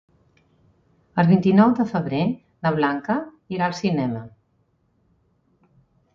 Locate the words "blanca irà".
2.79-3.69